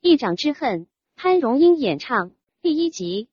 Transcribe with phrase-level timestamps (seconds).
[0.00, 2.30] 一掌之恨，潘荣英演唱
[2.62, 3.28] 第一集。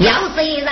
[0.00, 0.63] 要是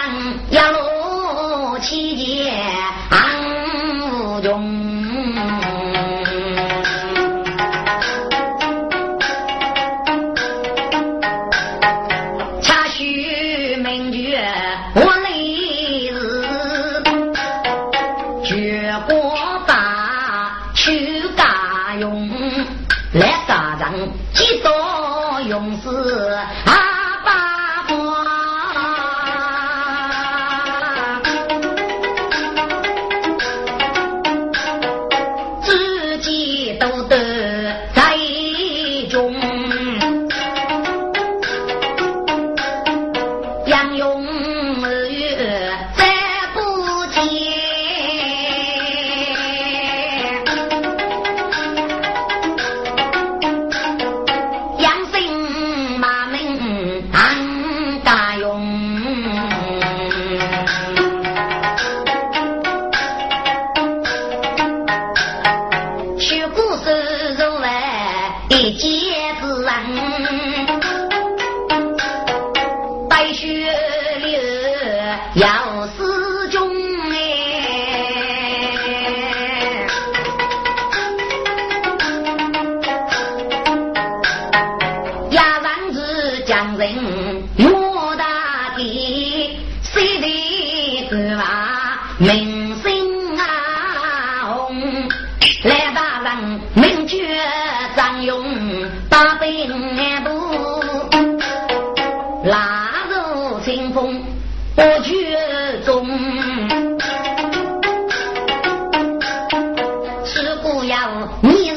[111.43, 111.75] 你的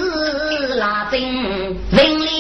[1.09, 1.19] 兄
[1.91, 2.34] 哎。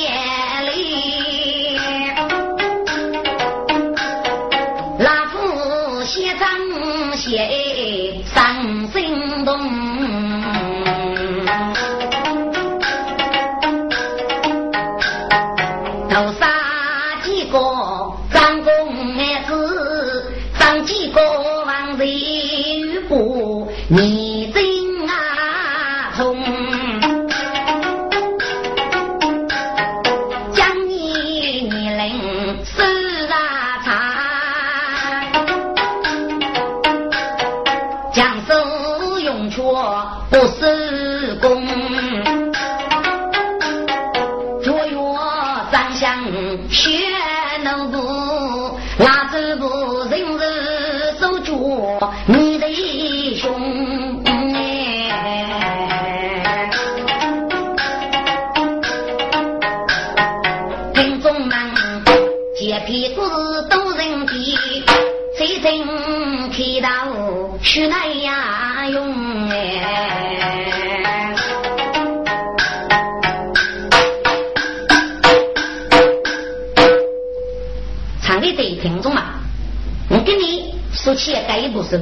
[81.25, 81.99] 说起该一部书，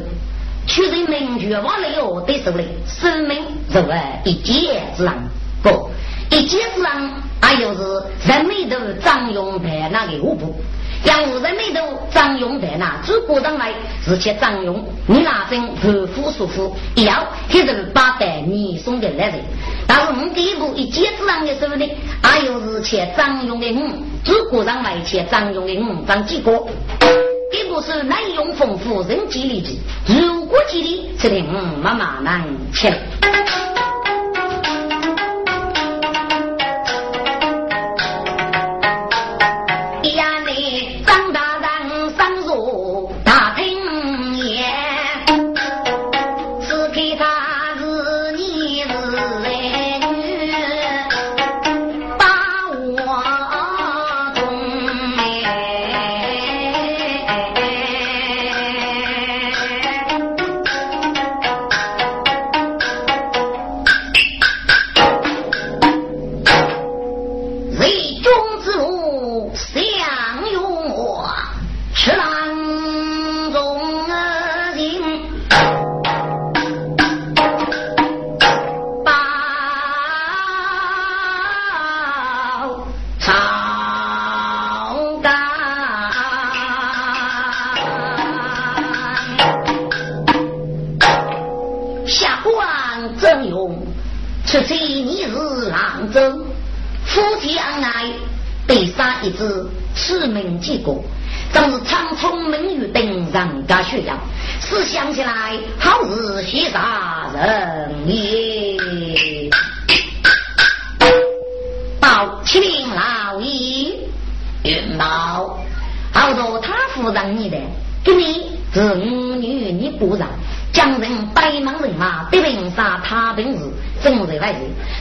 [0.68, 3.38] 确认名绝望了哟，对手里生命
[3.72, 5.14] 是为一箭之人，
[5.62, 5.90] 不
[6.30, 7.12] 一箭之人，
[7.42, 10.54] 还有是人民的张勇在那个舞步。
[11.06, 13.74] 养无人没头张勇在那，诸葛上来
[14.06, 19.40] 是且张勇，你那真合夫舒服，要还是八百你送的来人。
[19.88, 21.90] 但是我们第一步一接之上的时候呢，
[22.22, 26.52] 还有是且张勇的五，诸葛上来且张勇的五张几个。
[27.74, 32.94] 都是内容丰富，人机力地，如果吉利，这里嗯慢慢难切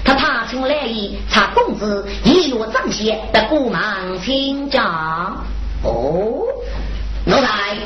[0.04, 3.80] 他踏出来意，查公子一月长些的古忙
[4.24, 5.32] 请假。
[5.82, 6.44] 哦，
[7.24, 7.76] 奴才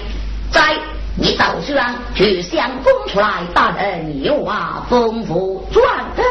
[0.51, 0.77] 在
[1.19, 5.83] 你早上去相公出来，大人有啊，丰富，转
[6.15, 6.23] 得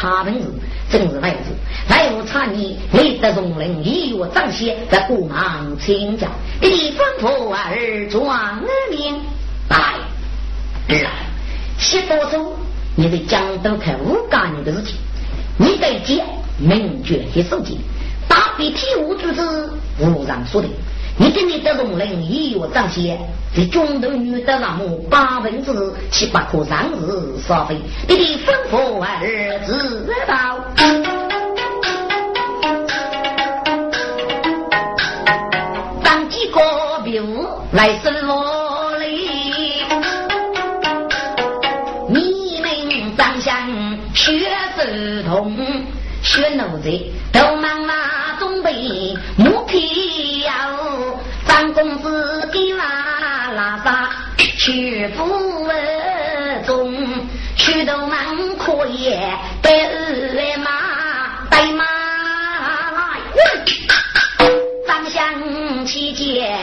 [0.00, 0.46] 他本事，
[0.90, 1.50] 正是外子。
[1.90, 6.28] 来日差你，你得容人一月长些，在过忙请假。
[6.58, 9.20] 给你吩咐儿转命
[9.68, 9.76] 来。
[10.88, 11.12] 儿啊，
[11.78, 12.56] 先多走，
[12.96, 14.96] 你得讲都看五干你的事情。
[15.58, 16.24] 你得接
[16.56, 17.78] 明确的手机，
[18.26, 19.42] 大笔体务组织
[19.98, 20.68] 无人说的。
[21.20, 23.18] 你跟你的容人一月涨些，
[23.54, 25.70] 在中头女的那么八分之
[26.10, 27.76] 七八颗上日消费，
[28.08, 30.64] 你的吩咐儿知道。
[36.02, 36.58] 当几个
[37.04, 39.84] 兵来生活里，
[42.08, 43.54] 你们长相
[44.14, 44.48] 学。
[44.82, 45.54] 儿童
[46.22, 46.90] 学奴才，
[47.30, 47.94] 都忙忙
[48.38, 49.76] 准备木皮
[54.70, 55.68] 去府
[56.64, 56.94] 中，
[57.56, 59.10] 去都忙可以
[59.60, 61.84] 带二马带马
[62.92, 63.00] 来，
[64.86, 66.56] 长相起见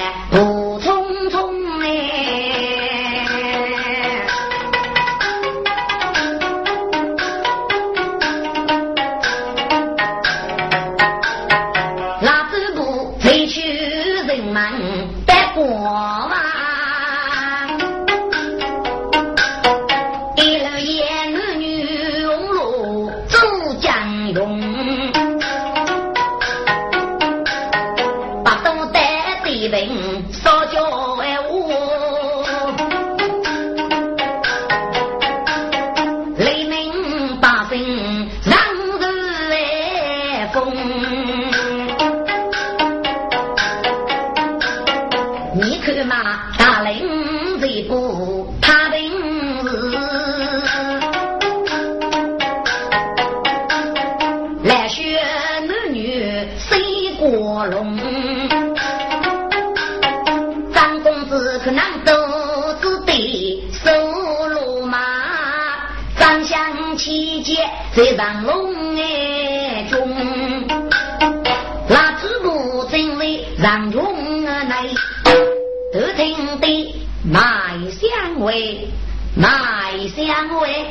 [80.25, 80.85] 香味，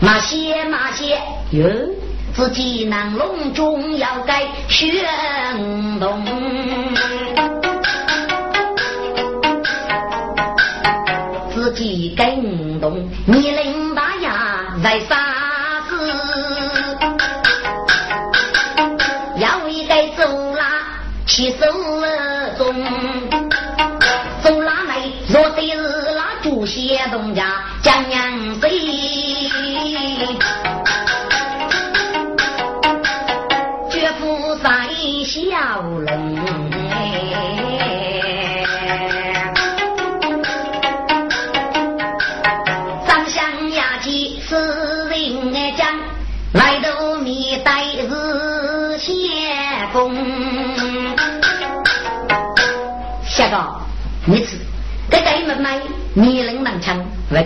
[0.00, 1.18] 马些马些
[1.50, 1.68] 哟，
[2.34, 4.90] 自己南龙中要该玄
[6.00, 6.24] 动。
[11.54, 15.96] 自己跟动，你领大呀在啥子？
[19.36, 21.66] 要一个走啦，起手
[22.56, 22.74] 中，
[24.42, 27.47] 走啦来若得是那主些东家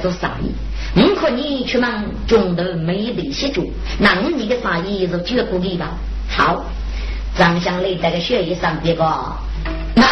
[0.03, 0.53] 做生意。
[1.01, 3.65] 我看你去忙中头没得些做，
[3.99, 5.93] 那你个生意就绝不给吧。
[6.29, 6.65] 好，
[7.39, 9.05] 张香雷在个学业上别个，
[9.95, 10.05] 来，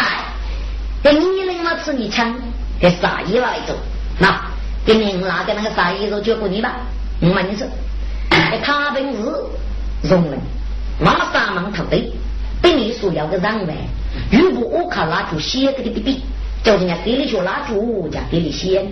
[1.03, 2.33] 给你人嘛吃你枪，
[2.79, 3.75] 给生意来做。
[4.17, 4.41] 那
[4.83, 6.77] 给你拿个那个生意就绝不给吧。
[7.19, 7.67] 我问你说，
[8.63, 9.19] 他本是
[10.09, 10.39] 容人，
[10.99, 11.97] 马上忙头的。
[12.61, 13.73] 被你所要的让位，
[14.31, 16.21] 如果我靠蜡烛写给你的笔，
[16.63, 18.85] 叫人家给你学蜡烛，叫给你写。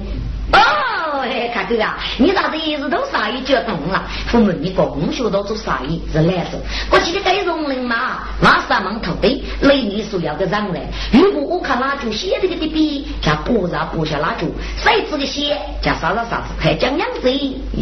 [1.20, 4.04] 哦，看哥啊，你咋子一直都啥也觉动了？
[4.28, 6.58] 父母你共学到做啥意是来着？
[6.90, 10.82] 我记得该容人嘛，马上忙头的，雷你所要的让位。
[11.12, 17.30] 如果我靠蜡烛写这个的笔，叫不让不下蜡烛，谁自己写叫啥子啥子，还讲样子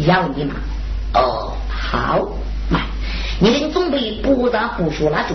[0.04, 0.54] 要你嘛？
[1.14, 2.28] 哦，好，
[2.70, 2.80] 来，
[3.38, 5.34] 你给你准备不让不学蜡烛。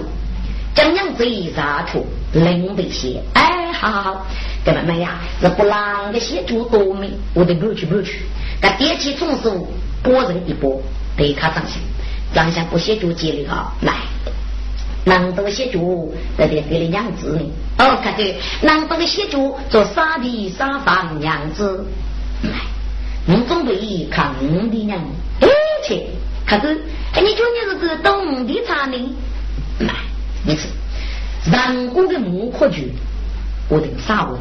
[0.74, 3.22] 将样子一杀出，冷得些。
[3.34, 4.27] 哎，好好好，
[4.65, 8.22] 哥们们呀，这不啷个写主多美，我得不去不去。
[8.62, 9.68] 那点起重手，
[10.01, 10.82] 拨人一拨，
[11.15, 11.77] 对他长相，
[12.34, 13.94] 长相不写主接的哈，来，
[15.06, 17.42] 难得写主，那得给你样子呢。
[17.77, 21.86] 哦，看对，难得写主做沙皮沙房样子，
[22.42, 22.51] 来，
[23.27, 25.00] 你准备看我的娘，
[25.42, 25.48] 哎
[25.88, 26.03] 去，
[26.46, 26.72] 看对，
[27.13, 28.98] 哎，你觉你是个懂的茶呢？
[30.46, 30.54] 来。
[30.54, 30.68] 你是
[31.50, 32.92] 人工的木刻具，
[33.70, 34.40] 我定杀我。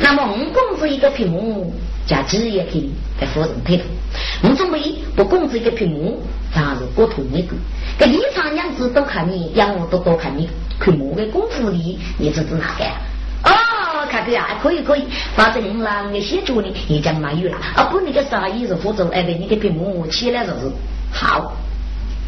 [0.00, 1.72] 那么我公子一个屏幕
[2.06, 3.84] 加几页给你，给夫人推头。
[4.42, 6.22] 我准备不公子一个屏幕，
[6.54, 7.56] 咱是过同一个。
[7.98, 12.84] 这一场样子都看你，养我都多看你看我的功夫里，你这是哪个？
[13.44, 15.04] 哦，看对啊，可以可以。
[15.34, 17.56] 反正那个写作呢，也讲满语了。
[17.74, 18.76] 啊，不，你个啥意思？
[18.76, 20.70] 负责哎，对，你个屏幕起来就是
[21.12, 21.56] 好。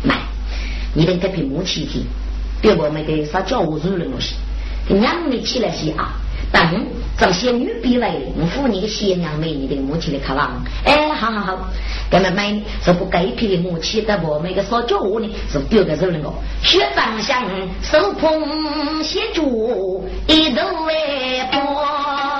[0.04, 0.16] 来，
[0.94, 2.06] 你等个屏幕起起。
[2.60, 4.34] 别我们给啥教务主任东西，
[4.88, 6.14] 娘们起来些啊！
[6.52, 6.86] 等
[7.16, 10.60] 找仙女比来，我扶你个新娘妹，你的母亲来看望。
[10.84, 11.70] 哎，好好好，
[12.10, 15.30] 咱们买是不该批的母亲，但我们个啥教务呢？
[15.48, 17.44] 是丢个主任个学长相
[17.82, 22.39] 手捧写竹，一头为破。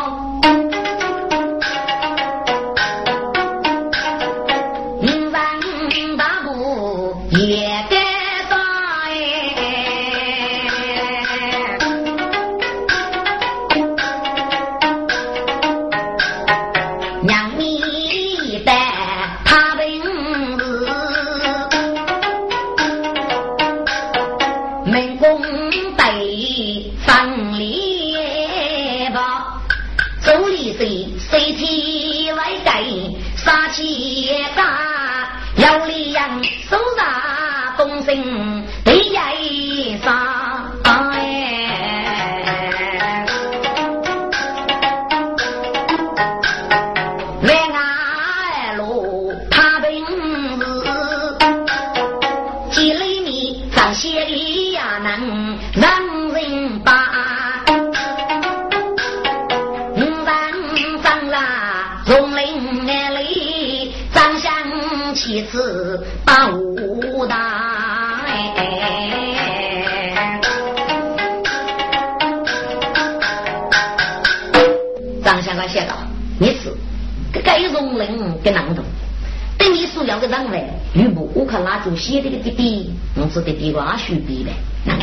[81.97, 84.51] 写这个滴滴，我是滴滴瓜书笔的，
[84.85, 85.03] 那个，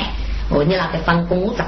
[0.49, 1.65] 我你那个放公章，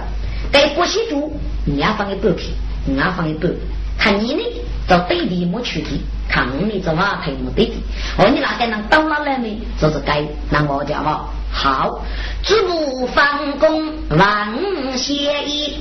[0.51, 1.31] 该不写住，
[1.65, 2.49] 你要放一半片，
[2.85, 3.51] 你要放一半，
[3.97, 4.41] 看你呢，
[4.88, 5.89] 找对地莫去的，
[6.27, 7.73] 看你这话头没对的。
[8.17, 9.47] 哦，你哪个能到哪来呢？
[9.79, 11.29] 就是该那我讲嘛。
[11.51, 12.05] 好，
[12.43, 14.53] 举步方公万
[14.95, 15.77] 谢意，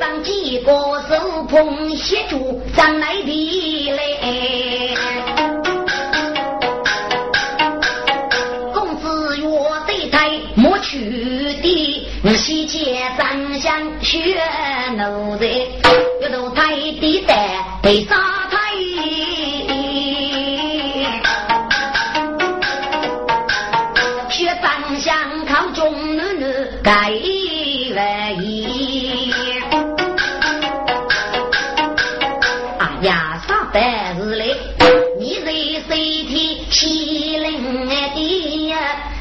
[0.00, 0.72] 张几个
[1.08, 4.65] 手捧协助张来的来。
[14.06, 14.34] 张相学
[14.96, 15.46] 奴才，
[16.20, 17.34] 一头太低的
[17.82, 18.14] 被杀
[18.48, 18.56] 太。
[26.82, 26.92] 该
[27.96, 29.60] 万一，
[32.78, 34.56] 啊呀，啥白日嘞？
[35.18, 35.50] 你在
[35.88, 38.78] 身体欺凌的呀？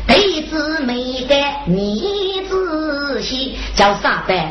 [0.07, 4.44] 对子没得你仔细，叫啥白？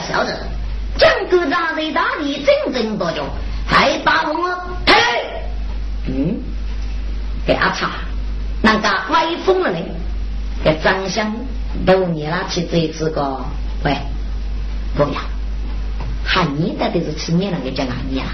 [0.00, 0.34] 小子。
[0.98, 3.24] 这样大的大的整整多久
[3.66, 4.94] 还打我们呸
[6.08, 6.40] 嗯
[7.46, 7.90] 给阿叉
[8.60, 9.78] 那个歪风了呢
[10.82, 11.32] 长相
[11.86, 13.44] 都你拉起这一次个
[13.84, 13.96] 喂
[14.96, 15.20] 不要。
[16.24, 18.26] 喊你到底是吃面那个叫哪里啊？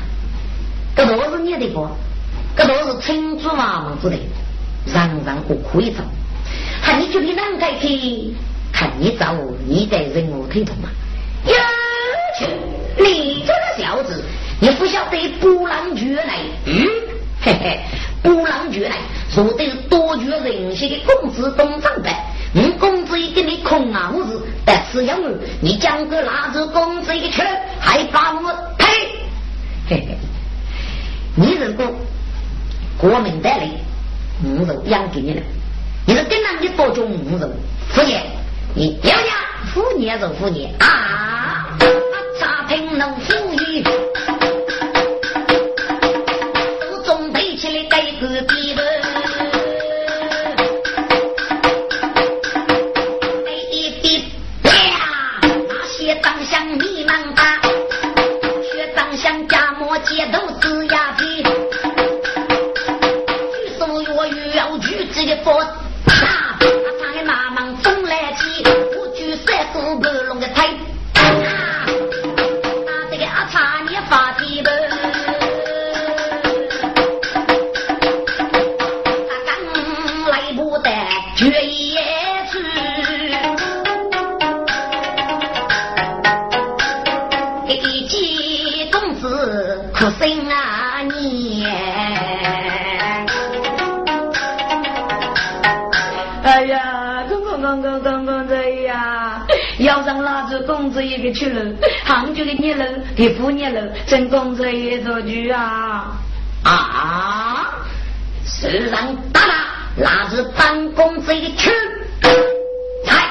[0.96, 1.88] 这都是你的不？
[2.56, 4.16] 这都是撑住嘛嘛子的。
[4.86, 6.04] 让让我哭一场
[6.82, 8.34] 喊你去你哪个去
[8.72, 10.88] 看你找我你得忍我推动嘛。
[12.98, 14.24] 你这个小子，
[14.60, 16.38] 你不晓得波浪卷来？
[16.66, 16.86] 嗯，
[17.42, 17.80] 嘿嘿，
[18.22, 18.96] 波浪卷来，
[19.30, 22.24] 说的是多绝人性的公子东方白。
[22.52, 25.16] 你公子一给你空啊，我是但是要
[25.60, 27.42] 你将个拿着公子一去，
[27.80, 28.86] 还把我呸！
[29.88, 30.16] 嘿嘿，
[31.34, 31.86] 你如果
[32.96, 33.68] 国民带来，
[34.44, 35.42] 五肉养给你了，
[36.06, 37.50] 你是跟人家多种五肉，
[37.88, 38.22] 福年，
[38.72, 39.34] 你要呀，
[39.72, 41.76] 福年就福年啊，
[42.38, 43.82] 茶品能富裕，
[96.66, 99.46] 呀，刚刚刚刚刚刚这呀，
[99.78, 100.58] 要让蜡烛
[100.90, 101.60] 子一个去了，
[102.04, 102.84] 杭州的捏了，
[103.16, 106.16] 给不捏了，真公子也做句啊
[106.64, 107.70] 啊！
[108.46, 109.54] 世上大大，
[109.96, 111.70] 那是本公子的去。
[113.06, 113.28] 来，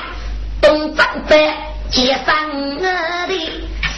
[0.62, 1.52] 东张北
[1.90, 2.76] 接上我
[3.28, 3.34] 的，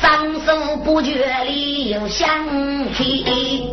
[0.02, 2.30] 双手不觉里有香
[2.94, 3.70] 气，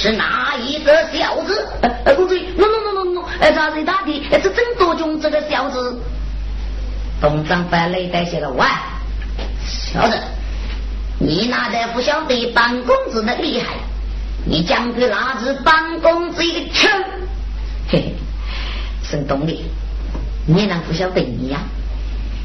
[0.00, 1.68] 是哪一个小子？
[2.04, 6.00] 呃，公子，no no no no no，呃，是他的，是真多种这个小子。
[7.20, 8.64] 东张北累得些个喂，
[9.66, 10.16] 小子，
[11.18, 13.74] 你那得不晓得办公子的厉害，
[14.44, 16.88] 你讲个哪是办公子的车？
[17.90, 18.14] 嘿嘿，
[19.02, 19.64] 姓东的，
[20.46, 21.58] 你能不晓得你呀？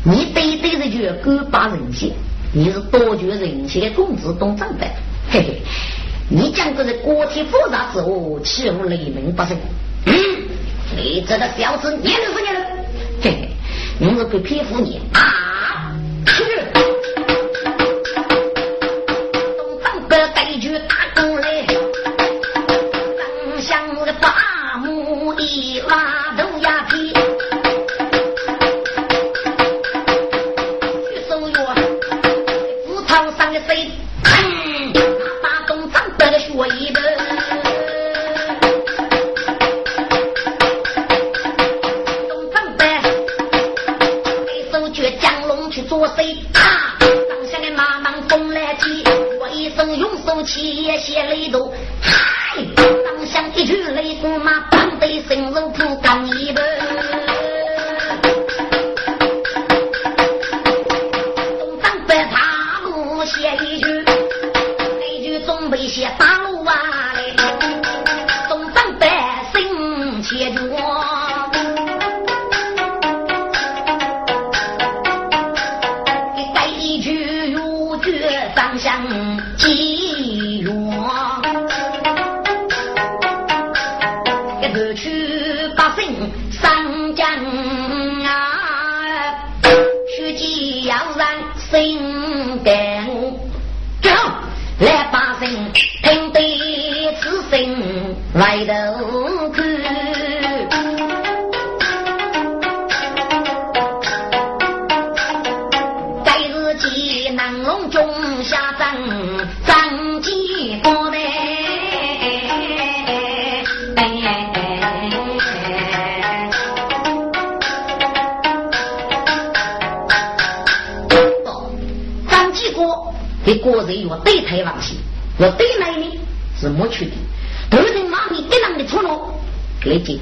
[0.04, 2.14] 你对对着句狗把人血，
[2.52, 4.88] 你是多具人血的公子东张北，
[5.30, 5.62] 嘿嘿，
[6.30, 9.54] 你讲个是国体复杂之物，岂无雷鸣不是？
[10.06, 10.14] 嗯，
[10.96, 12.60] 你这个小子，你是不你了？
[13.22, 13.50] 嘿嘿，
[14.00, 15.93] 你是不佩服你啊？
[49.96, 52.64] 用手起一些雷斗，嗨！
[52.76, 56.62] 当下一句雷公马，半对生肉铺干一杯。
[61.60, 64.04] 东张北大路写一句，
[65.00, 66.33] 那句总被写大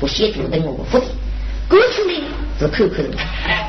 [0.02, 1.06] 来结果写决定我不的，
[1.70, 2.24] 过去呢
[2.60, 3.12] 是口口人，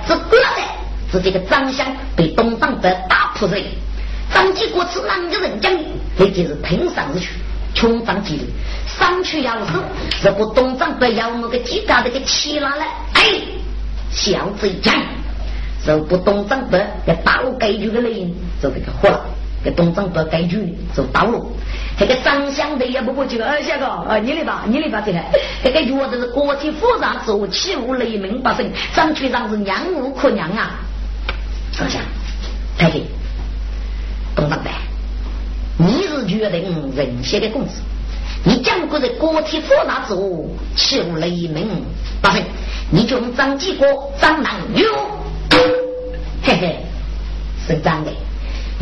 [0.08, 0.68] 这过来。
[1.12, 3.62] 是这个张相被东张北打破人，
[4.32, 5.84] 张继国是哪个人讲的？
[6.16, 7.28] 那就是平上日去，
[7.74, 8.44] 穷张继的，
[8.86, 13.22] 上去要是，如果东张北要那个几家这个起来了，哎，
[14.10, 14.94] 小贼讲，
[15.86, 19.26] 如果东张北要打我该局的人，就这个活了。
[19.64, 21.40] 给东张北该局就到了，
[21.96, 25.20] 这个张相的也不过这个二下个，啊，你来吧，你来吧，这个，
[25.62, 30.80] 这个药都是国体复杂之物，岂无雷鸣百声，张局长是娘无可娘啊。
[31.72, 32.02] 张相，
[32.76, 33.02] 太监，
[34.34, 34.70] 东张北，
[35.78, 37.80] 你是决定人血的公子，
[38.44, 41.84] 你讲过的国体复杂之物，岂无雷鸣
[42.20, 42.42] 百声？
[42.90, 44.84] 你就用张继国、张南牛，
[46.42, 46.76] 嘿嘿，
[47.66, 48.10] 是张的。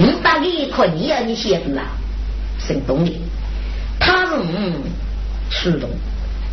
[0.01, 1.83] 你打给一块，你要你写的啦，
[2.59, 3.13] 姓东的，
[3.99, 4.73] 他是嗯，
[5.51, 5.91] 出动，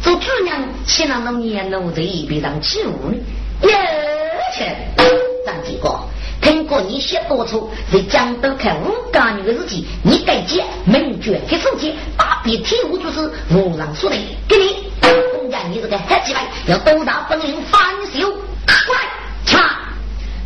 [0.03, 3.15] 做主娘岂能弄年奴在一边上起舞呢？
[3.61, 3.73] 耶
[4.53, 4.75] 切，
[5.45, 6.09] 张继国。
[6.41, 14.91] 听过你写多处，在江都看五家女的日记，你该接名卷给手机，大笔题目就是无上说的，给你。
[15.33, 17.81] 公家你这个黑鸡巴，要多大本领翻
[18.13, 18.29] 修？
[18.29, 19.01] 过来，
[19.45, 19.86] 查。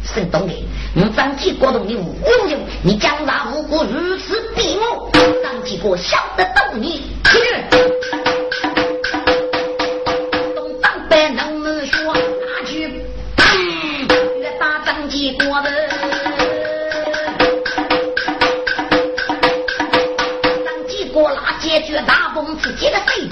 [0.04, 0.54] 姓东的，
[0.94, 5.10] 你张继国同你无辜用，你江山无辜如此逼我，
[5.44, 7.16] 张继国晓得懂你。
[10.56, 13.06] 东张北能不能说那句？
[14.40, 15.72] 越打张继国的。
[20.66, 23.31] 张继国那解决大风自己的谁？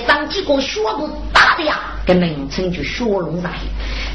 [0.00, 3.50] 张继国血部大的呀，跟名称就血龙上。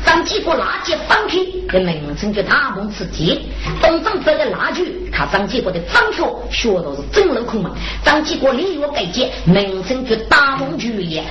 [0.06, 1.38] 张继国垃圾放开，
[1.70, 3.50] 给名称叫大鹏吃鸡。
[3.82, 7.72] 东张这个垃圾，看张继国的张学学的是真镂空嘛。
[8.04, 11.24] 张继国礼乐改节，名称叫大鹏剧也。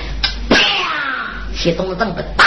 [0.49, 0.57] 啪！
[1.55, 2.45] 写东张不打，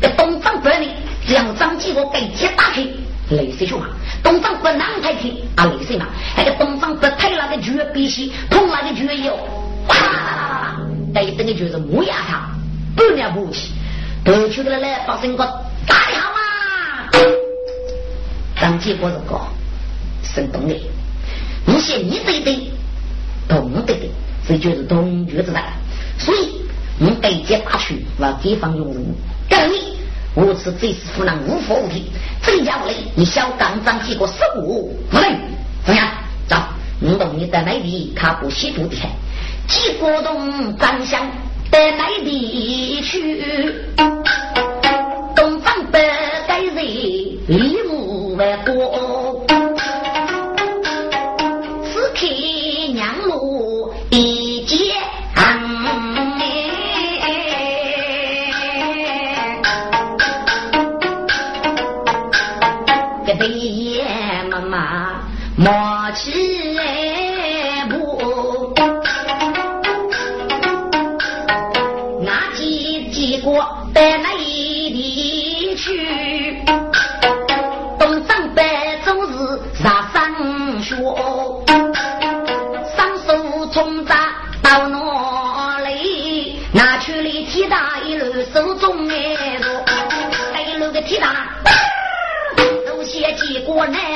[0.00, 0.86] 给东张不呢？
[1.28, 2.86] 这样张继国改节打开，
[3.30, 3.86] 泪水说嘛。
[4.22, 6.06] 东张不难太开啊，泪水嘛。
[6.36, 9.36] 那个东张不太那个绝必须碰那个绝油，
[9.88, 10.65] 哇啦啦啦啦！
[11.16, 12.50] 对等的就是磨牙他，
[12.94, 13.70] 半年不起。
[14.22, 15.42] 得出来来，发生个
[15.86, 17.08] 打的好啊！
[18.60, 19.40] 张继国是个
[20.22, 20.74] 生动的，
[21.64, 22.70] 你写你对对，
[23.48, 23.96] 懂得的，
[24.46, 25.62] 这就是懂觉之人。
[26.18, 26.60] 所以
[26.98, 29.02] 你对接打去，往地方用人，
[29.48, 29.96] 跟你
[30.34, 32.02] 我此最是湖南无法无天，
[32.42, 35.30] 增加不来，你小刚张继国十五不能
[35.82, 36.08] 怎么样？
[36.46, 36.56] 走，
[37.00, 38.96] 你懂你在内地看过吸毒的，
[39.68, 41.20] 几国东张相。
[41.70, 43.44] 在哪里去？
[45.34, 45.98] 东方不
[46.48, 47.85] 该人
[93.76, 94.15] 写几个难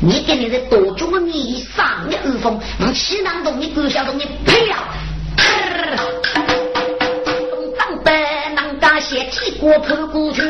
[0.00, 4.78] 你给你的多做你上的耳风，我西南东你不晓得你呸呀！
[9.00, 10.42] 写几国跑过去，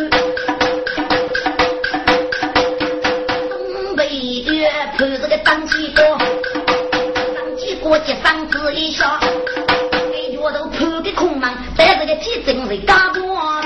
[3.48, 4.08] 东北
[4.46, 13.57] 月跑这个张继国，张继国接嗓子一笑，哎脚都跑的空忙，在这个地震是干过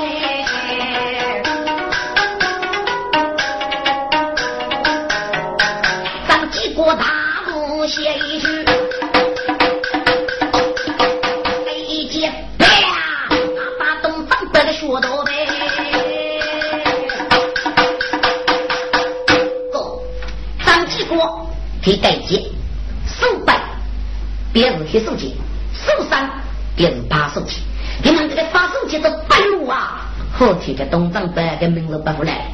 [30.43, 32.47] 后天的东张白跟名字不出来，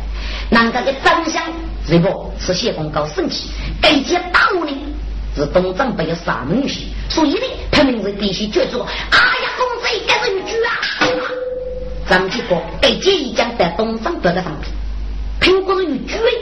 [0.51, 1.42] 那个的长相
[1.88, 4.72] 这个是谢公高生气，改节大陆呢
[5.35, 10.70] 是东张白有三门女婿，所以呢，他名字必须叫做哎呀，公子一个人居啊。
[12.11, 14.62] 张继国被建议将在东方得的上面，
[15.40, 16.33] 苹果是有举位，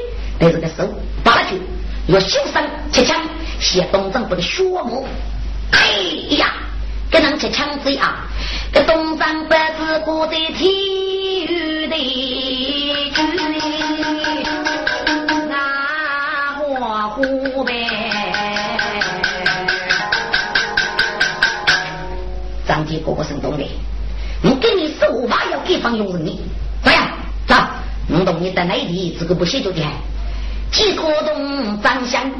[0.41, 0.89] 但是个手
[1.23, 1.57] 八九
[2.09, 3.21] 要修身切枪，
[3.61, 5.07] 写东张不的血目。
[5.71, 5.79] 哎
[6.39, 6.55] 呀，
[7.09, 8.27] 给人切枪子啊！
[8.73, 11.06] 这东张不是过在体
[11.99, 13.23] 育的
[15.49, 17.73] 那花湖呗。
[22.67, 23.65] 张继国不生动的。
[24.43, 26.41] 我给你十五万，要给方用人你，
[26.85, 27.09] 这样
[27.47, 27.55] 走，
[28.11, 29.81] 我懂你在内地，这个不写就的。
[30.71, 32.31] 几个东张相，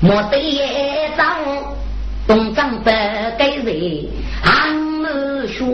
[0.00, 1.22] 莫得也走，
[2.26, 4.06] 东张不给人
[4.44, 5.66] 俺们说，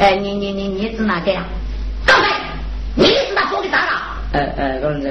[0.00, 1.44] 哎，你你你你是哪个呀？
[2.06, 2.30] 刚才
[2.94, 3.92] 你是哪做的啥了？
[4.32, 5.10] 呃呃，刚才，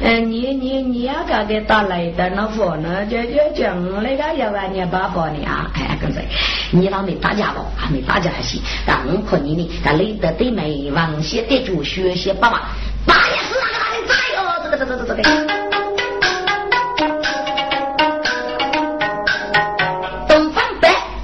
[0.00, 3.04] 呃，你你你要搞个打来的那货呢？
[3.04, 5.70] 就就讲那个要万年爸爸的啊！
[5.74, 6.24] 哎，刚才
[6.70, 7.60] 你老没打架不？
[7.76, 12.62] 还没打架还行，但我看你呢，他累得对没往些得住学些爸爸，
[13.04, 14.40] 爸也是那个哪里在哟？
[14.64, 15.62] 这个这个这个这个。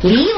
[0.01, 0.38] 礼物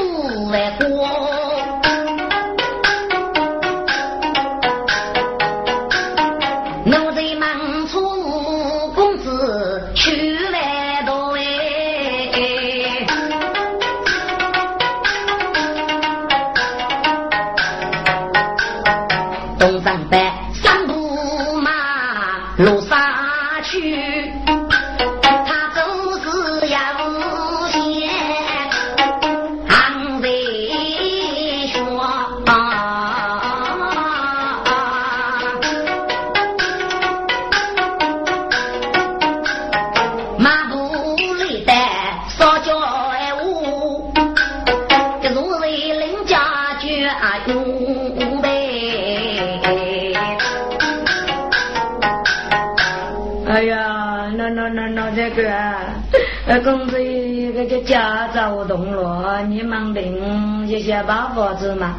[61.33, 61.95] 佛子嘛？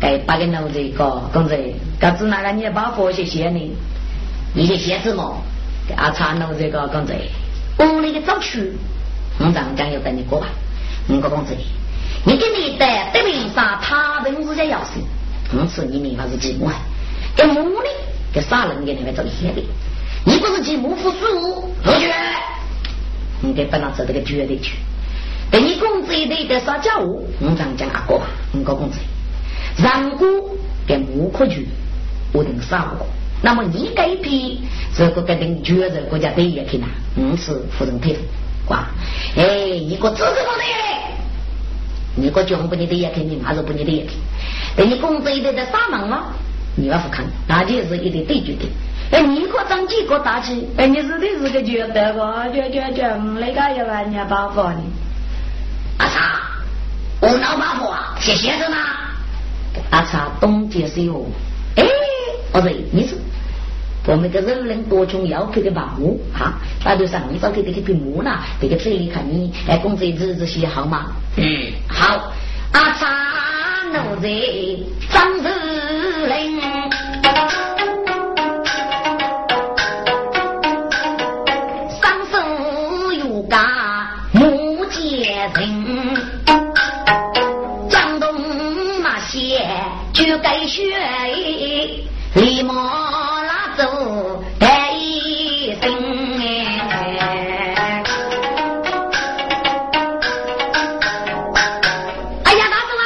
[0.00, 1.56] 给八个奴子个公子，
[2.00, 3.76] 这子哪个你把佛些谢呢？
[4.54, 5.36] 你些谢子么？
[5.86, 7.14] 给阿查奴这个公子，
[7.78, 8.72] 我那个早去，
[9.38, 10.48] 我长讲要等你过吧。
[11.08, 11.56] 五个公子，
[12.24, 15.00] 你给你带对面上他本日家要事，
[15.50, 16.70] 从此你明白是寂寞。
[17.36, 17.88] 给母的，
[18.32, 19.64] 给杀人给你们做一的，
[20.24, 22.12] 你不是寂寞服输，何觉？
[23.40, 24.76] 你得不能走这个绝对去。
[25.52, 28.96] 等你工资一得得啥家务，我常讲阿哥吧，五个工资，
[29.76, 30.26] 然果
[30.86, 31.68] 给木可去，
[32.32, 33.04] 我等三个。
[33.42, 34.60] 那么你这一批，
[34.96, 36.86] 这个跟等绝人国家对也去拿，
[37.16, 38.20] 五是夫人佩服，
[38.68, 38.86] 哇！
[39.36, 40.64] 哎，一个支持我的，
[42.16, 44.12] 你个讲不你的也去，你还是不你的也去。
[44.74, 46.32] 等你工资一得得三万了，
[46.76, 48.70] 你要不看，那就是一定对绝对。
[49.10, 50.66] 哎，你可长几个大气？
[50.78, 54.80] 哎，你是的是个觉得个，觉觉觉，那个要万年把佛呢？
[55.98, 56.40] 阿茶，
[57.20, 58.76] 我老把佛啊，谢谢着呢。
[59.90, 61.24] 阿茶东接西哦。
[61.76, 61.84] 哎，
[62.52, 63.16] 哦对，你是
[64.06, 71.12] 我们个人人多穷要求的保姆哈，那就上早给这个屏幕呢，这个这里看你哎，工资日子写好吗？
[71.36, 72.32] 嗯，好。
[72.72, 73.06] 阿茶
[73.92, 74.28] 奴才
[75.10, 76.62] 张日林。
[90.66, 90.96] 血
[92.34, 92.72] 立马
[93.42, 95.92] 拉走带一声
[102.44, 103.04] 哎呀，大叔啊，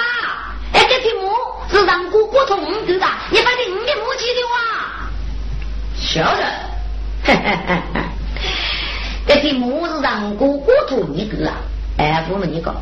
[0.73, 1.27] 哎，这题目
[1.69, 4.55] 是让姑姑从对的，你把这五的母亲的哇？
[5.97, 6.43] 晓得，
[9.27, 11.57] 这题目是让姑姑从你个啊，
[11.99, 12.73] 哎，我们一个，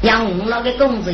[0.00, 1.12] 让我们那个工资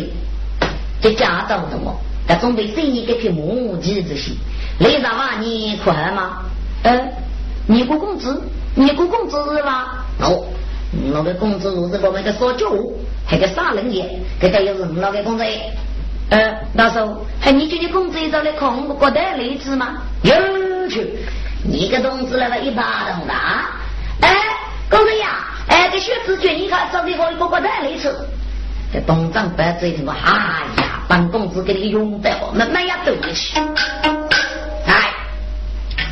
[1.01, 1.99] 这家长的我。
[2.29, 4.33] 这准备生一个批母鸡这些，
[4.81, 6.43] 雷啥话你可恨吗？
[6.83, 7.09] 呃，
[7.67, 8.43] 你过工资，
[8.75, 10.05] 你过工资是吧？
[10.21, 10.45] 哦，
[11.13, 12.93] 那个工资如是我们个烧酒，
[13.27, 15.45] 还个杀人也，这个又是那个工资。
[16.29, 20.03] 呃，大叔，还你觉得工资找来空不过得例子吗？
[20.23, 20.35] 有
[20.89, 21.19] 去，
[21.63, 23.71] 你个工资那个一巴掌大。
[24.21, 24.35] 哎，
[24.91, 28.29] 工资呀，哎，这薛子觉你看找的好一个过得例子。
[28.93, 33.59] 这东张白嘴听我，哎呀，本公子给你用的哦，那那也对得起。
[34.87, 35.13] 来，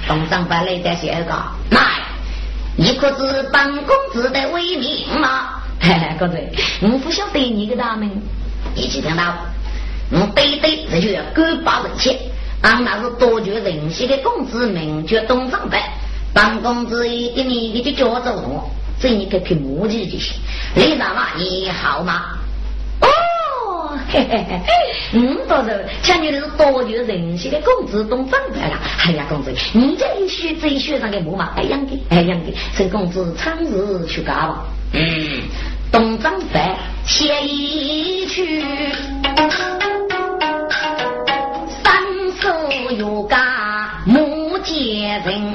[0.07, 1.35] 东张白来在写个，
[1.71, 1.81] 来，
[2.77, 5.63] 你可知本公子的威名吗？
[5.81, 6.39] 嘿嘿，哥子，
[6.83, 8.11] 我不晓得你个大名，
[8.75, 9.35] 你去听到？
[10.11, 12.17] 我对对，这就要够八人钱，
[12.63, 15.91] 俺那是多绝人性的公子，名叫东张白，
[16.33, 18.71] 本公子一给你你就叫做我，
[19.01, 20.21] 这一个屏幕就行。
[20.75, 21.27] 你知道吗？
[21.37, 22.23] 你好吗？
[23.01, 23.09] 哦，
[25.13, 28.79] 嗯，到时候像你那是多有人性的公子懂长白了。
[29.07, 34.65] 哎呀，公子，你这一学这一学上的木马，哎样的，哎样的，陈公子长日去干吧。
[34.93, 35.43] 嗯，
[35.93, 38.65] 东张白写一曲，
[41.83, 41.93] 三
[42.41, 45.55] 首有家木结人，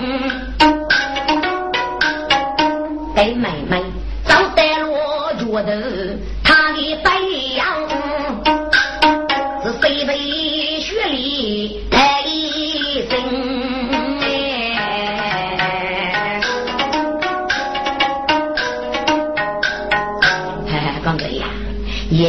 [3.15, 3.83] 给妹妹
[4.25, 5.71] 找得落脚头。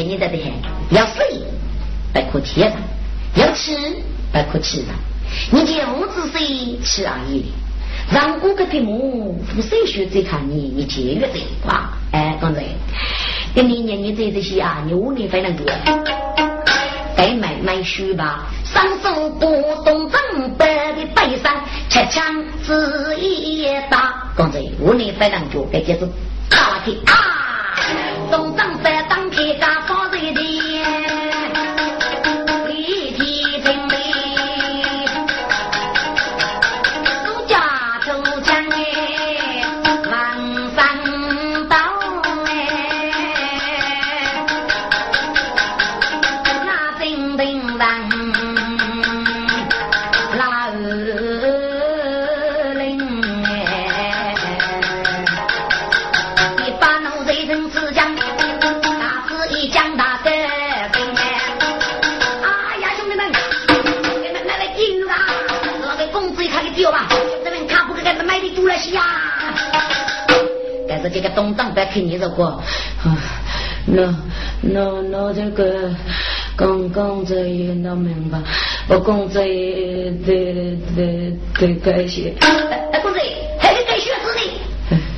[0.00, 0.38] 爷你的的
[0.90, 1.42] 要睡
[2.12, 2.76] 不可贴上，
[3.36, 3.76] 要吃
[4.32, 4.94] 不可吃上，
[5.52, 7.52] 你就是睡吃而已。
[8.10, 11.74] 让顾客屏幕不谁学再看你，你节约这一块？
[12.12, 12.62] 哎，刚才。
[13.54, 15.66] 给你年你这这些啊，你屋里非常多。
[17.16, 19.46] 该买买书吧，双手不
[19.84, 21.52] 动正白的背上，
[21.88, 26.08] 吃枪子一打，刚才屋里非常多，该接着
[26.48, 27.39] 打去啊，
[71.12, 72.60] 这个东张白看你这个，
[73.86, 74.14] 那
[74.60, 75.90] 那那这个
[76.56, 77.34] 刚刚在
[77.82, 78.38] 那明白，
[78.88, 79.42] 我刚在
[80.26, 80.34] 在
[80.96, 81.02] 在
[81.58, 82.34] 在改写。
[82.40, 83.18] 哎，公子，
[83.58, 84.40] 还得改学子的？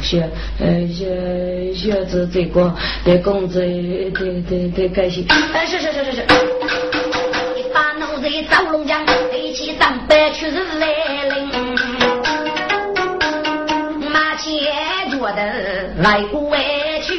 [0.02, 0.30] 学
[0.60, 2.74] 呃学学子这个，
[3.04, 3.66] 在公子在
[4.48, 5.24] 在在改写。
[5.52, 6.22] 哎，是是是是是。
[7.56, 10.86] 一把奴才赵龙江，一起上白去日来
[11.28, 11.52] 临。
[15.34, 15.40] 的
[15.96, 16.56] 来不回
[17.02, 17.14] 去，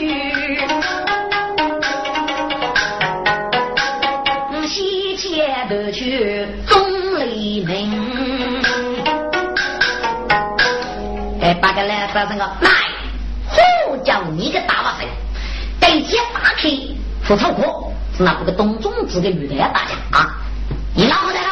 [4.67, 6.79] 西街的去钟
[7.19, 8.63] 离明。
[11.41, 12.69] 哎，八个来发生个来，
[13.47, 15.05] 呼叫你个大娃子，
[15.79, 16.69] 对接打开
[17.27, 17.61] 胡草课，
[18.17, 20.35] 是那不个东中子的女的呀，大家啊，
[20.95, 21.49] 你老在了，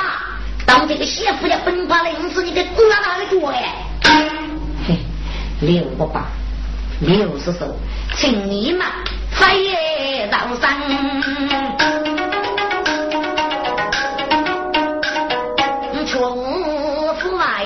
[0.65, 3.75] 当这个媳妇的本把令是你给滚到哪里去哎？
[4.87, 4.97] 嘿，
[5.61, 6.25] 六个八。
[7.01, 7.75] 六十首，
[8.15, 8.85] 请你们
[9.31, 10.77] 飞到山，
[16.05, 17.65] 穷富来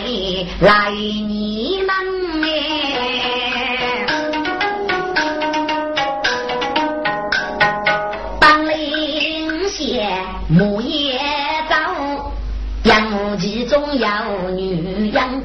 [0.61, 1.93] 来你们
[2.43, 4.05] 哎，
[8.39, 10.09] 当领先
[10.47, 11.19] 木叶
[11.69, 11.75] 早，
[12.83, 14.07] 杨木其中有
[14.51, 15.43] 女人，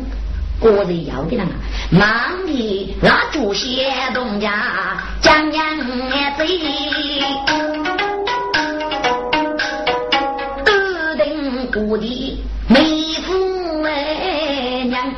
[0.60, 1.52] 个人要给他们。
[1.90, 2.08] 忙
[3.40, 5.64] 的那主些东家讲讲
[6.36, 6.46] 嘴，
[10.66, 11.26] 二等
[11.72, 12.38] 谷的
[12.68, 15.10] 妹夫哎娘，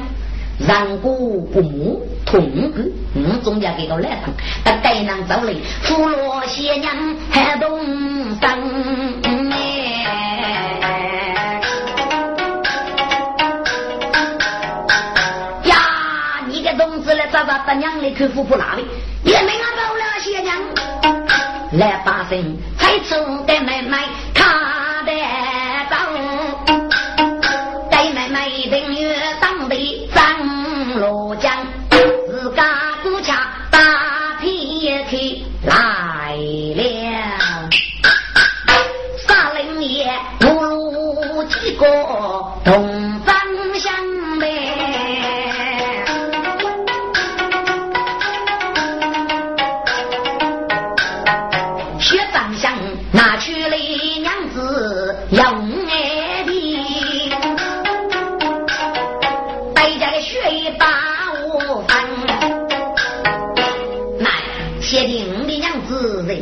[0.67, 4.33] 然故不母痛苦，嗯，中间给个来疼，
[4.65, 7.81] 他带人走嘞，扶罗些娘还动
[8.41, 9.52] 身。
[17.43, 18.87] 找找大娘的去富婆那里，
[19.25, 20.57] 也没俺走了些娘，
[21.73, 23.99] 来把声才出的妹妹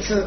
[0.03, 0.27] 是，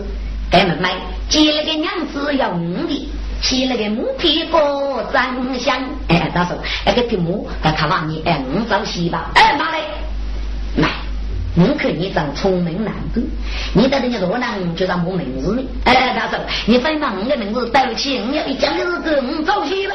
[0.50, 0.92] 该们买，
[1.28, 3.12] 接了个娘子要五的，
[3.42, 5.78] 骑了个木皮过长相，
[6.08, 9.80] 哎，他说那个皮木，他看完你，哎，五找西吧，哎，妈嘞，
[10.78, 10.90] 买，
[11.56, 13.22] 你看你长聪明难得，
[13.74, 19.94] 你到人家罗南就当我名字呢，哎，他说你非把我的名字带起，我要一讲的日子，我找西了，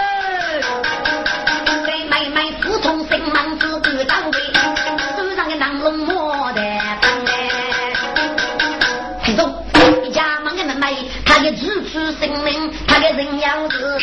[13.19, 13.99] 人要是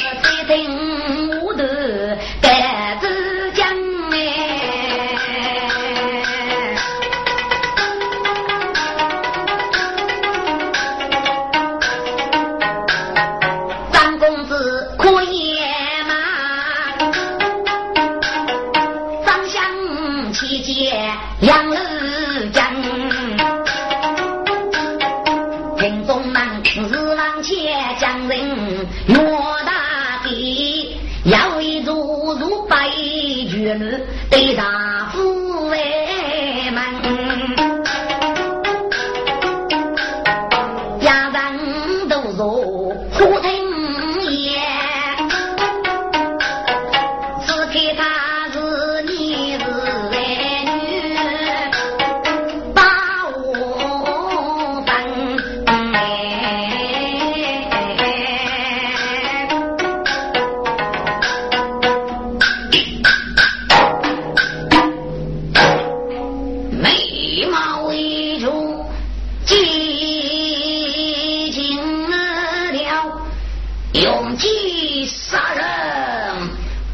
[74.02, 75.66] 用计杀人，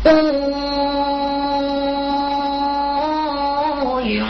[0.04, 0.10] 不
[4.02, 4.28] 用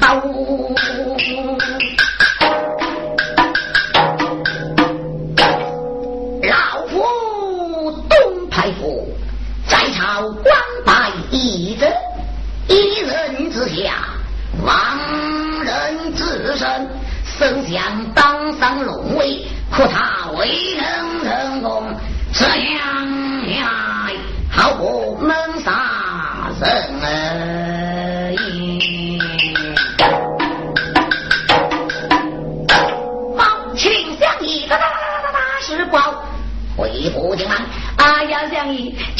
[0.00, 0.16] 刀。
[6.42, 8.18] 老夫东
[8.50, 9.14] 派府
[9.68, 10.52] 在朝官
[10.84, 11.92] 拜一人，
[12.66, 14.08] 一人之下，
[14.64, 14.98] 亡
[15.62, 16.88] 人之身，
[17.38, 18.99] 生想当上龙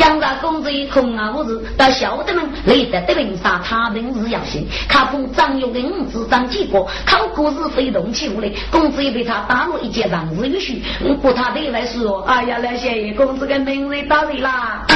[0.00, 10.82] 江大公子一空啊，我是，到小的们累得得病杀，他平日要信，他不张勇的五子张几个，考古日飞动起舞来，公子也被他打了一截，让日有许，
[11.20, 14.86] 不他对外说，哎呀，那些爷，公子跟名人打对啦，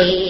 [0.00, 0.29] be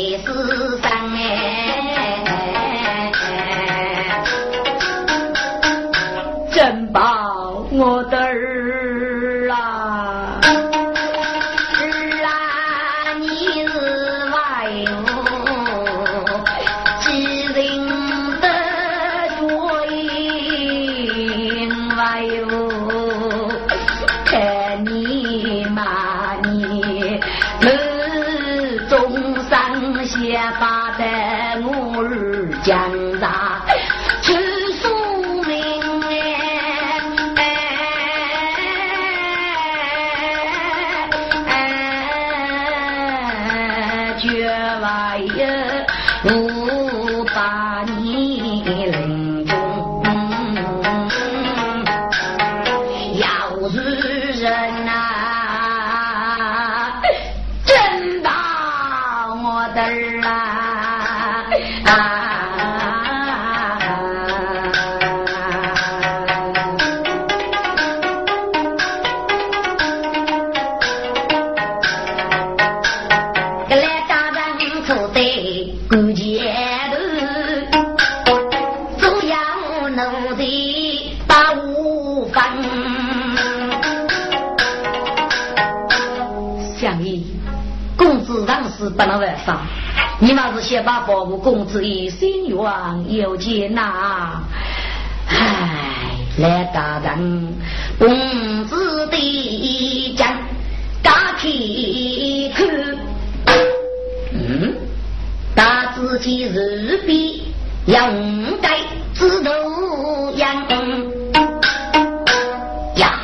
[90.91, 94.43] 把保护公子一心愿有接纳。
[95.29, 97.55] 唉，来大人，
[97.97, 100.37] 公子的将
[101.01, 102.67] 大体看，
[104.33, 104.75] 嗯，
[105.55, 107.53] 大自己日比
[107.87, 108.11] 要
[108.61, 108.81] 该
[109.15, 109.53] 知道
[110.35, 110.67] 样
[112.97, 113.21] 呀，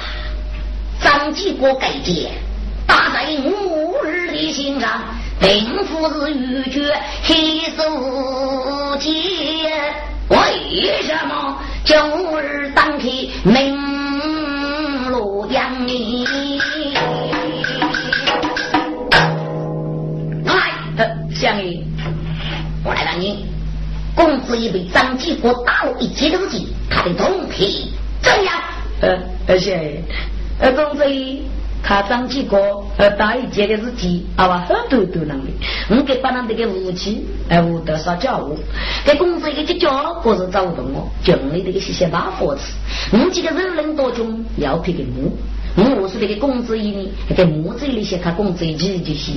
[1.02, 2.30] 张继国改节。
[2.86, 5.02] 打在吾儿的心上，
[5.40, 9.10] 并不是欲绝黑手节。
[10.28, 13.78] 为什么叫吾儿当天名
[15.10, 16.26] 罗扬名？
[20.44, 20.52] 来，
[21.32, 21.80] 相爷，
[22.84, 23.46] 我来问你，
[24.14, 28.54] 公子已被张继国打了一截的日记，他的动体怎样？
[29.00, 29.16] 呃，
[29.46, 30.02] 而且，
[30.58, 31.04] 呃，公子。
[31.88, 35.52] 他张继国呃打一节的是鸡，啊吧很多都能的。
[35.88, 38.58] 我给把那这个武器，哎，我多少家务，
[39.04, 42.62] 给工资一个叫不是找不到我，就你这个些些把佛子。
[43.12, 45.38] 我几个人人多穷要配个木。
[45.76, 47.06] 我是那个工资一年，
[47.36, 49.32] 给木子里些看工资几几些，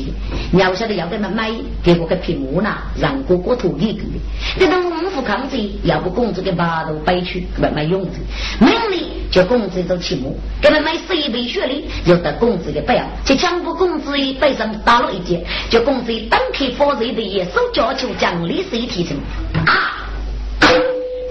[0.52, 1.52] 你要晓得要给他买，
[1.84, 4.20] 给我个屏幕呢，让哥哥土地给的。
[4.58, 8.12] 这等五副工资，要不工资给八路摆去买买用的，
[8.60, 19.18] 明年就工资都起木，给他买十一杯雪梨，又得工资给摆，就强迫工资一背上打了一截，就工资单客发热的也手要求奖励谁提成
[19.66, 20.06] 啊？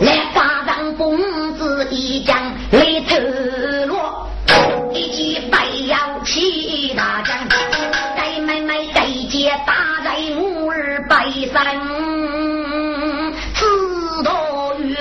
[0.00, 1.18] 来发上工
[1.54, 3.00] 资一将来
[11.09, 11.80] 五儿白山，
[13.54, 13.64] 知
[14.22, 14.94] 道月，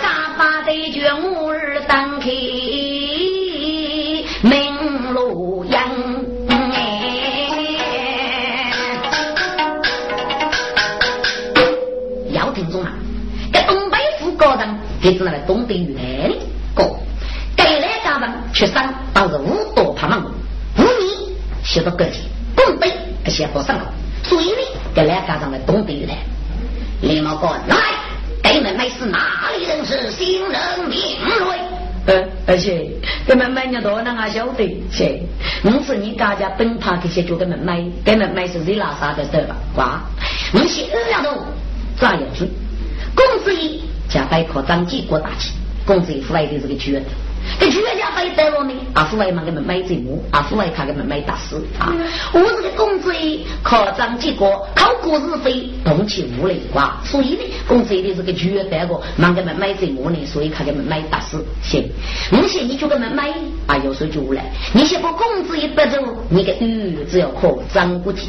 [0.00, 2.30] 打把对决五儿当开
[4.42, 5.82] 明路阳。
[12.30, 12.92] 要听中啊，
[13.52, 16.36] 这东北府高人，给是那个东北语来的
[16.72, 16.96] 高。
[18.54, 18.74] 学生
[19.12, 20.24] 当是五多怕忙，
[20.78, 20.92] 五年
[21.64, 22.92] 学到个体，东北
[23.26, 23.92] 先不上了，
[24.32, 24.56] 所以呢，
[24.94, 26.16] 给两家长来东北来。
[27.02, 27.76] 李茂哥，来，
[28.42, 30.58] 给们妹是哪里人是新人
[30.88, 31.58] 名瑞？
[32.06, 32.90] 呃，而且
[33.26, 35.20] 给们妹人多能啊晓得，是，
[35.64, 39.54] 我是你家家本怕这些就给们妹，给们妹是谁拉萨的对吧？
[39.76, 40.00] 哇，
[40.54, 41.44] 我是二丫头，
[42.00, 42.48] 张有志，
[43.14, 45.50] 公子一加百科张继国大气，
[45.84, 47.06] 公子一出来的这个绝的。
[47.58, 51.92] 这全家非得我呢，阿父为嘛给们买节目，阿父为他给们买大事啊！
[52.32, 53.12] 我这个工资
[53.62, 57.00] 靠张继国，靠过日费，动起无来哇！
[57.04, 61.36] 所以呢，工资的这个绝单个，忙给们买节目呢，所以他给们买大事。
[61.62, 61.88] 行，
[62.30, 63.32] 目前你就给们买
[63.66, 64.44] 啊，有时候就来。
[64.72, 68.28] 你先把工资一得走，你个鱼只要靠张国体。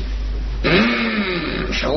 [0.64, 1.92] 嗯，说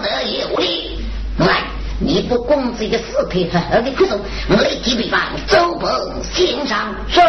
[0.00, 0.98] 得有理，
[1.38, 1.64] 来。
[2.00, 5.90] 你不公这个死配合的苦手，我来几笔饭，走奔
[6.34, 7.20] 天上是。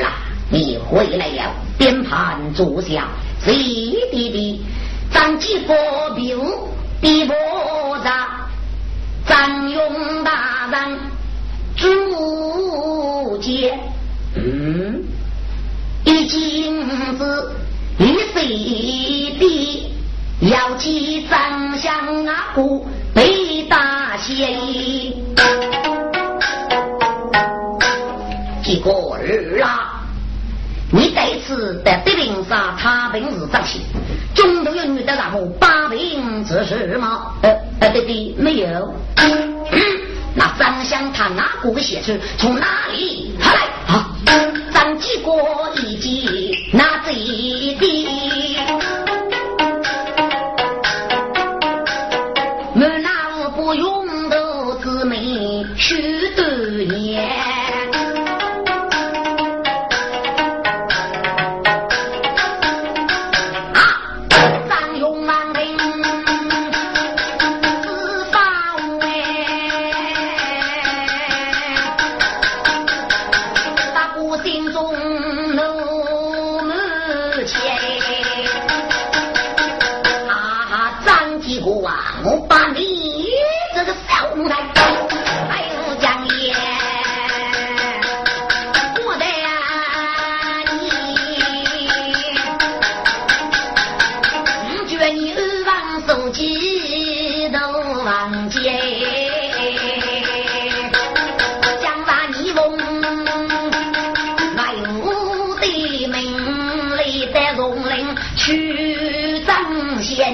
[0.00, 0.12] 啦，
[0.50, 3.08] 你回来了，边盘坐下。
[3.44, 4.64] 弟弟弟，
[5.12, 5.74] 张继国
[6.14, 6.38] 兵
[7.00, 7.32] 比不
[8.04, 8.28] 上
[9.26, 10.98] 张勇大人
[11.76, 13.78] 主见。
[14.36, 15.04] 嗯，
[16.04, 16.88] 一金
[17.18, 17.52] 子
[17.98, 18.46] 一岁
[19.38, 19.92] 的，
[20.40, 24.52] 要记张相啊不被大嫌
[28.82, 30.00] 个儿啊！
[30.90, 33.80] 你这次在德林上，他本是正气，
[34.34, 37.32] 中途有女的让我把兵指示吗？
[37.42, 38.94] 呃呃，对对，没有。
[40.34, 43.34] 那方相他哪个写出从哪里？
[43.38, 44.04] 来，好，
[44.72, 45.38] 张继国
[45.76, 48.01] 一计，那这的。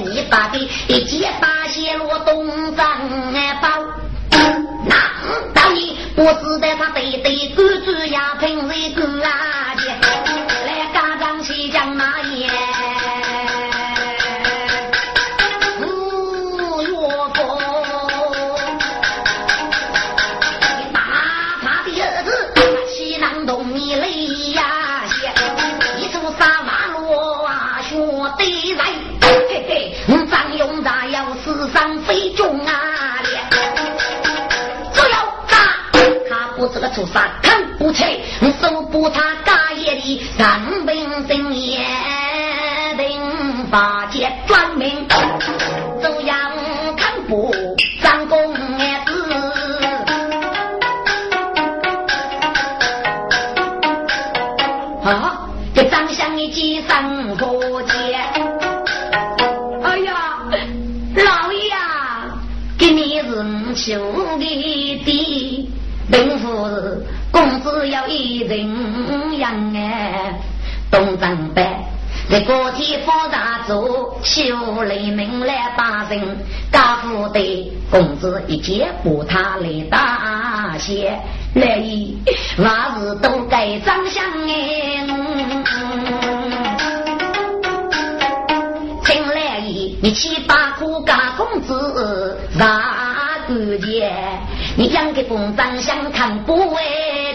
[0.05, 0.59] 你把的，
[0.89, 2.87] 一结巴些罗东张
[3.33, 3.87] 西望，
[4.87, 4.99] 难
[5.55, 9.38] 道你不知道他得得工资要凭谁给啊？
[36.99, 38.03] 菩萨看不起，
[38.41, 41.79] 我搜不他家业的三品僧，也
[42.97, 45.07] 定法界光明。
[77.33, 81.13] 对公子一见不他来大谢，
[81.55, 82.19] 来意
[82.59, 85.07] 万事都该长相哎。
[89.05, 94.05] 请来意，你去把苦家公子拿过去，
[94.77, 96.83] 你讲给公张相看不回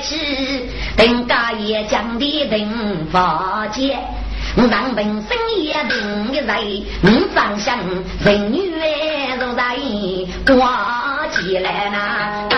[0.03, 3.97] 去，等家也讲的等发姐。
[4.55, 7.79] 我让本身也定一人，你长相
[8.23, 9.22] 人女哎。
[9.55, 9.75] 在
[10.45, 12.52] 挂起来呢。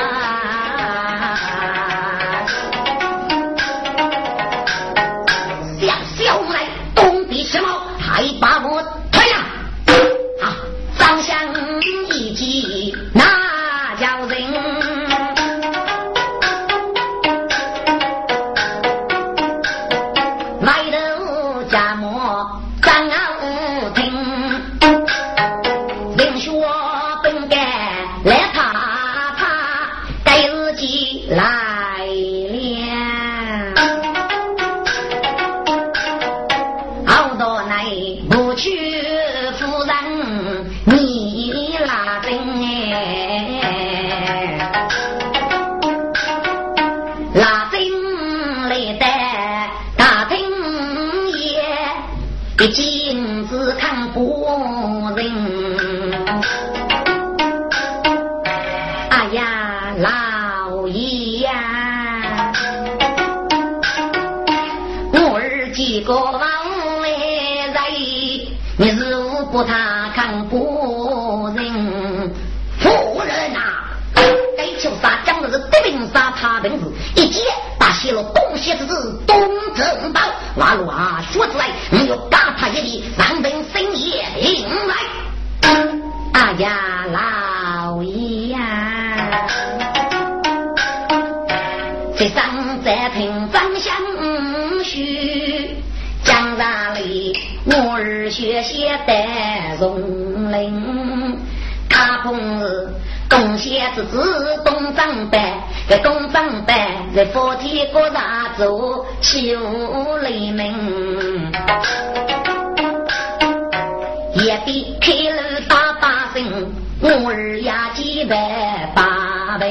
[114.45, 116.71] 一边开了大把声，
[117.01, 119.65] 我儿也几百把门。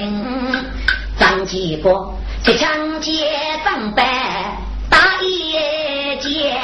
[1.16, 2.12] 张继国，
[2.42, 2.68] 七千
[3.00, 3.14] 件
[3.62, 4.02] 装备
[4.90, 6.56] 打一结，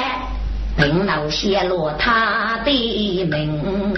[0.76, 3.94] 功劳写落他的名。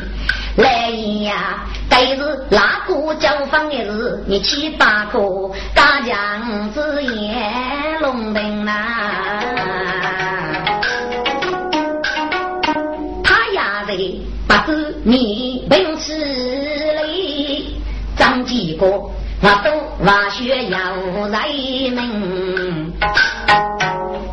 [0.56, 0.90] 来
[1.24, 4.22] 呀，该是哪个交房的日？
[4.26, 7.34] 你去把个大娘子也
[8.02, 8.72] 弄平呐！
[14.52, 16.12] 在把子你本事
[17.06, 17.80] 里，
[18.18, 19.10] 张几个我
[19.64, 19.70] 都
[20.04, 20.78] 挖学要
[21.28, 21.48] 来
[21.90, 22.92] 门，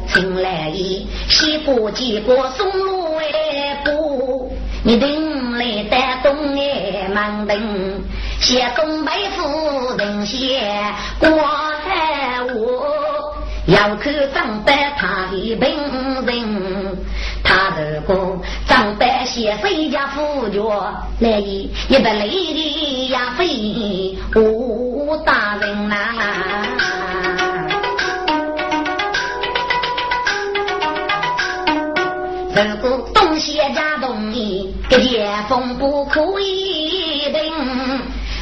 [0.10, 4.52] 请来一西部几个松路来过，
[4.84, 5.30] 你等。
[5.60, 7.60] 来带东来忙登，
[8.40, 10.62] 写东北夫人写
[11.20, 12.54] 过海话，
[13.66, 15.70] 要看张白他的本
[16.26, 16.98] 人，
[17.44, 19.06] 他如果张白
[19.40, 20.68] 写谁家夫脚
[21.20, 25.96] 来一一百雷的呀飞吴大人呐。
[32.54, 37.42] 如果东西加东西，这些风不可以顶。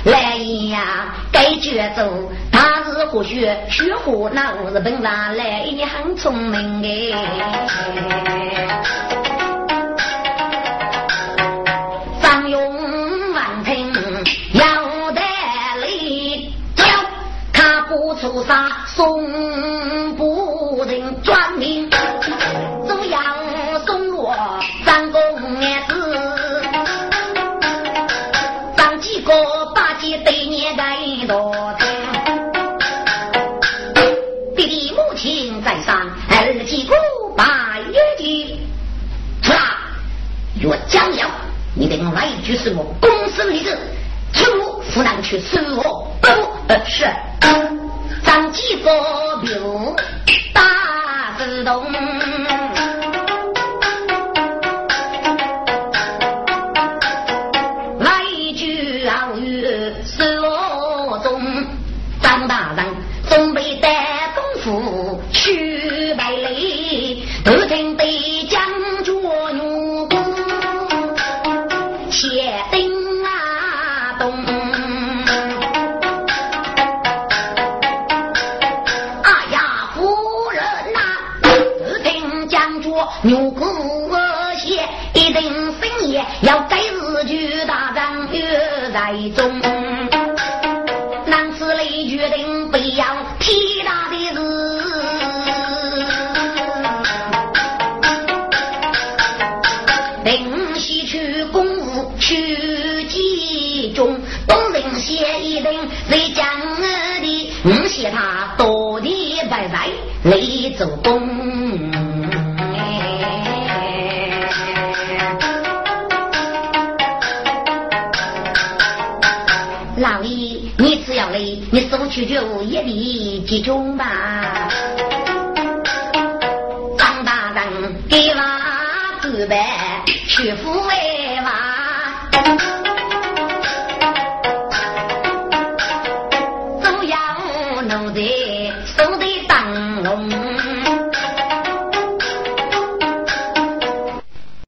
[0.06, 0.36] 来
[0.72, 2.12] 呀，该绝走，
[2.52, 4.32] 他是何学学何？
[4.34, 9.17] 那我是本上来，你很聪明哎。
[18.38, 21.90] 不杀，送不人转命。
[34.56, 36.94] 弟弟母亲在上，儿几个
[37.36, 37.44] 拜
[37.92, 38.60] 月的，
[39.42, 39.60] 出来，
[40.62, 41.28] 若将要
[41.74, 43.76] 你等来一句是我公司例子，
[44.32, 44.46] 出
[44.94, 46.28] 湖南去死我，不
[46.68, 47.04] 呃是